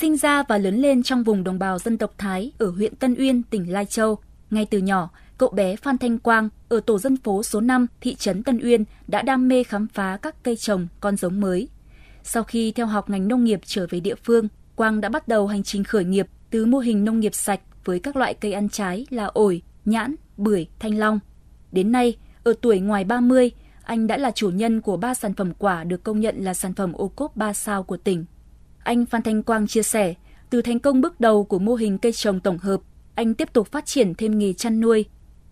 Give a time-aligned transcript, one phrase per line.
[0.00, 3.14] Sinh ra và lớn lên trong vùng đồng bào dân tộc Thái ở huyện Tân
[3.18, 4.18] Uyên, tỉnh Lai Châu,
[4.50, 8.14] ngay từ nhỏ, cậu bé Phan Thanh Quang ở tổ dân phố số 5 thị
[8.14, 11.68] trấn Tân Uyên đã đam mê khám phá các cây trồng, con giống mới.
[12.22, 15.46] Sau khi theo học ngành nông nghiệp trở về địa phương, Quang đã bắt đầu
[15.46, 18.68] hành trình khởi nghiệp từ mô hình nông nghiệp sạch với các loại cây ăn
[18.68, 21.20] trái là ổi, nhãn, bưởi, thanh long.
[21.72, 23.50] Đến nay, ở tuổi ngoài 30,
[23.82, 26.74] anh đã là chủ nhân của ba sản phẩm quả được công nhận là sản
[26.74, 28.24] phẩm ô cốp 3 sao của tỉnh.
[28.82, 30.14] Anh Phan Thanh Quang chia sẻ,
[30.50, 32.80] từ thành công bước đầu của mô hình cây trồng tổng hợp,
[33.14, 35.04] anh tiếp tục phát triển thêm nghề chăn nuôi.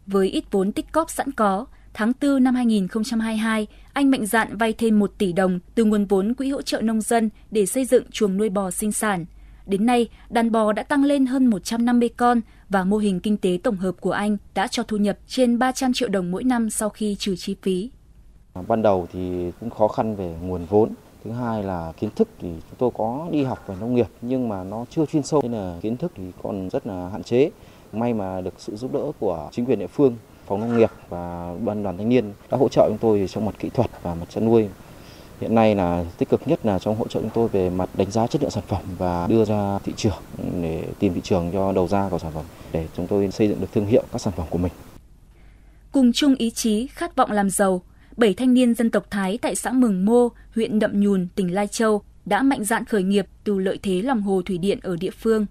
[0.07, 4.73] Với ít vốn tích cóp sẵn có, tháng 4 năm 2022, anh mạnh dạn vay
[4.73, 8.05] thêm 1 tỷ đồng từ nguồn vốn Quỹ hỗ trợ nông dân để xây dựng
[8.11, 9.25] chuồng nuôi bò sinh sản.
[9.67, 13.59] Đến nay, đàn bò đã tăng lên hơn 150 con và mô hình kinh tế
[13.63, 16.89] tổng hợp của anh đã cho thu nhập trên 300 triệu đồng mỗi năm sau
[16.89, 17.91] khi trừ chi phí.
[18.69, 20.95] Ban đầu thì cũng khó khăn về nguồn vốn.
[21.29, 24.49] Thứ hai là kiến thức thì chúng tôi có đi học về nông nghiệp nhưng
[24.49, 27.51] mà nó chưa chuyên sâu nên là kiến thức thì còn rất là hạn chế.
[27.93, 31.55] May mà được sự giúp đỡ của chính quyền địa phương, phòng nông nghiệp và
[31.65, 34.27] ban đoàn thanh niên đã hỗ trợ chúng tôi trong mặt kỹ thuật và mặt
[34.31, 34.69] chăn nuôi.
[35.41, 38.11] Hiện nay là tích cực nhất là trong hỗ trợ chúng tôi về mặt đánh
[38.11, 40.19] giá chất lượng sản phẩm và đưa ra thị trường
[40.63, 43.61] để tìm thị trường cho đầu ra của sản phẩm để chúng tôi xây dựng
[43.61, 44.73] được thương hiệu các sản phẩm của mình.
[45.93, 47.83] Cùng chung ý chí khát vọng làm giàu,
[48.19, 51.67] bảy thanh niên dân tộc Thái tại xã Mường Mô, huyện Nậm Nhùn, tỉnh Lai
[51.67, 55.11] Châu đã mạnh dạn khởi nghiệp từ lợi thế lòng hồ thủy điện ở địa
[55.11, 55.47] phương.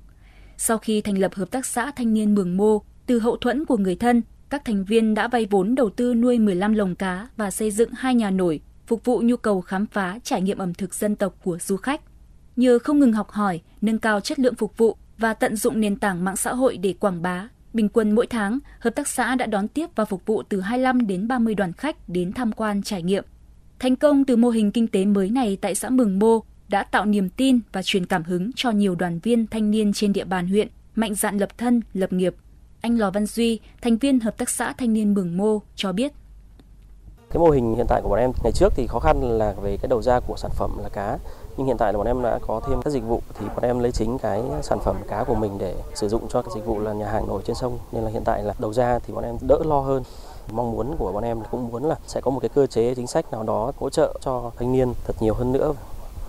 [0.58, 3.78] Sau khi thành lập hợp tác xã thanh niên Mường Mô, từ hậu thuẫn của
[3.78, 7.52] người thân, các thành viên đã vay vốn đầu tư nuôi 15 lồng cá và
[7.52, 10.94] xây dựng hai nhà nổi phục vụ nhu cầu khám phá trải nghiệm ẩm thực
[10.94, 12.02] dân tộc của du khách.
[12.56, 15.96] Nhờ không ngừng học hỏi, nâng cao chất lượng phục vụ và tận dụng nền
[15.96, 17.48] tảng mạng xã hội để quảng bá,
[17.78, 21.08] bình quân mỗi tháng, hợp tác xã đã đón tiếp và phục vụ từ 25
[21.08, 23.24] đến 30 đoàn khách đến tham quan trải nghiệm.
[23.80, 27.06] Thành công từ mô hình kinh tế mới này tại xã Mường Mô đã tạo
[27.06, 30.48] niềm tin và truyền cảm hứng cho nhiều đoàn viên thanh niên trên địa bàn
[30.48, 32.36] huyện mạnh dạn lập thân, lập nghiệp.
[32.82, 36.14] Anh Lò Văn Duy, thành viên hợp tác xã thanh niên Mường Mô cho biết.
[37.30, 39.78] Cái mô hình hiện tại của bọn em ngày trước thì khó khăn là về
[39.78, 41.18] cái đầu ra của sản phẩm là cá.
[41.58, 43.80] Nhưng hiện tại là bọn em đã có thêm các dịch vụ thì bọn em
[43.80, 46.80] lấy chính cái sản phẩm cá của mình để sử dụng cho cái dịch vụ
[46.80, 47.78] là nhà hàng nổi trên sông.
[47.92, 50.04] Nên là hiện tại là đầu ra thì bọn em đỡ lo hơn.
[50.52, 53.08] Mong muốn của bọn em cũng muốn là sẽ có một cái cơ chế chính
[53.08, 55.74] sách nào đó hỗ trợ cho thanh niên thật nhiều hơn nữa.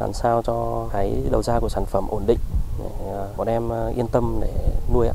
[0.01, 2.39] Làm sao cho cái đầu ra của sản phẩm ổn định
[2.79, 4.53] để à, bọn em à, yên tâm để
[4.95, 5.15] nuôi ạ.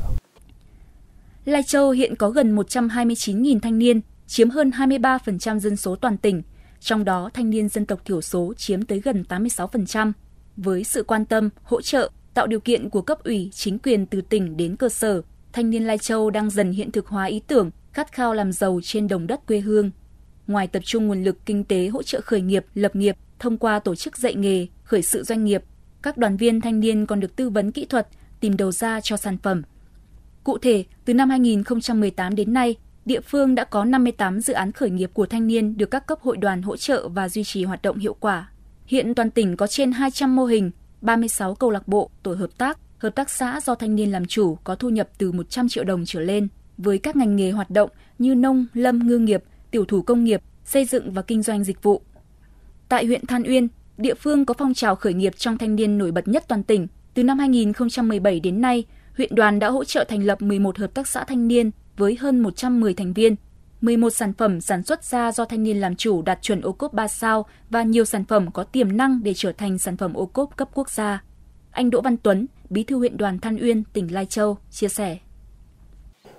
[1.44, 4.00] Lai Châu hiện có gần 129.000 thanh niên,
[4.34, 6.42] chiếm hơn 23% dân số toàn tỉnh,
[6.80, 10.12] trong đó thanh niên dân tộc thiểu số chiếm tới gần 86%.
[10.56, 14.20] Với sự quan tâm, hỗ trợ, tạo điều kiện của cấp ủy, chính quyền từ
[14.20, 15.22] tỉnh đến cơ sở,
[15.52, 18.80] thanh niên Lai Châu đang dần hiện thực hóa ý tưởng khát khao làm giàu
[18.82, 19.90] trên đồng đất quê hương.
[20.46, 23.78] Ngoài tập trung nguồn lực kinh tế hỗ trợ khởi nghiệp, lập nghiệp thông qua
[23.78, 25.62] tổ chức dạy nghề, khởi sự doanh nghiệp,
[26.02, 28.08] các đoàn viên thanh niên còn được tư vấn kỹ thuật,
[28.40, 29.62] tìm đầu ra cho sản phẩm.
[30.44, 34.90] Cụ thể, từ năm 2018 đến nay, địa phương đã có 58 dự án khởi
[34.90, 37.82] nghiệp của thanh niên được các cấp hội đoàn hỗ trợ và duy trì hoạt
[37.82, 38.48] động hiệu quả.
[38.86, 40.70] Hiện toàn tỉnh có trên 200 mô hình,
[41.00, 44.58] 36 câu lạc bộ, tổ hợp tác, hợp tác xã do thanh niên làm chủ
[44.64, 46.48] có thu nhập từ 100 triệu đồng trở lên
[46.78, 50.42] với các ngành nghề hoạt động như nông, lâm, ngư nghiệp, tiểu thủ công nghiệp,
[50.64, 52.02] xây dựng và kinh doanh dịch vụ.
[52.88, 56.12] Tại huyện Than Uyên, địa phương có phong trào khởi nghiệp trong thanh niên nổi
[56.12, 56.86] bật nhất toàn tỉnh.
[57.14, 58.84] Từ năm 2017 đến nay,
[59.16, 62.40] huyện đoàn đã hỗ trợ thành lập 11 hợp tác xã thanh niên với hơn
[62.40, 63.36] 110 thành viên.
[63.80, 66.92] 11 sản phẩm sản xuất ra do thanh niên làm chủ đạt chuẩn ô cốp
[66.92, 70.26] 3 sao và nhiều sản phẩm có tiềm năng để trở thành sản phẩm ô
[70.26, 71.22] cốp cấp quốc gia.
[71.70, 75.18] Anh Đỗ Văn Tuấn, Bí thư huyện đoàn Than Uyên, tỉnh Lai Châu, chia sẻ.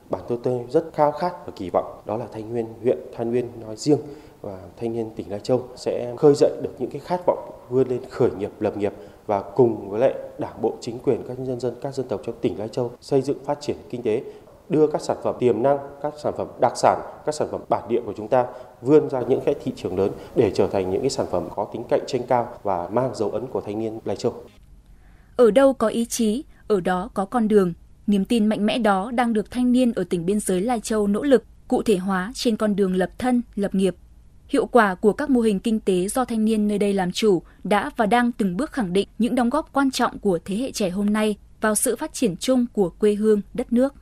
[0.09, 3.33] Bản thân tôi rất khao khát và kỳ vọng đó là Thanh Nguyên, huyện Than
[3.33, 3.99] Uyên nói riêng
[4.41, 7.87] và thanh niên tỉnh Lai Châu sẽ khơi dậy được những cái khát vọng vươn
[7.87, 8.93] lên khởi nghiệp lập nghiệp
[9.25, 12.35] và cùng với lại đảng bộ chính quyền các nhân dân các dân tộc trong
[12.41, 14.21] tỉnh Lai Châu xây dựng phát triển kinh tế
[14.69, 17.83] đưa các sản phẩm tiềm năng, các sản phẩm đặc sản, các sản phẩm bản
[17.89, 18.45] địa của chúng ta
[18.81, 21.67] vươn ra những cái thị trường lớn để trở thành những cái sản phẩm có
[21.73, 24.33] tính cạnh tranh cao và mang dấu ấn của thanh niên Lai Châu.
[25.35, 27.73] Ở đâu có ý chí, ở đó có con đường.
[28.07, 31.07] Niềm tin mạnh mẽ đó đang được thanh niên ở tỉnh biên giới Lai Châu
[31.07, 33.95] nỗ lực cụ thể hóa trên con đường lập thân, lập nghiệp.
[34.47, 37.41] Hiệu quả của các mô hình kinh tế do thanh niên nơi đây làm chủ
[37.63, 40.71] đã và đang từng bước khẳng định những đóng góp quan trọng của thế hệ
[40.71, 43.93] trẻ hôm nay vào sự phát triển chung của quê hương, đất nước.